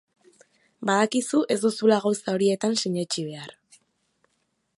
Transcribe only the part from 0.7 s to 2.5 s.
Badakizu ez duzula gauza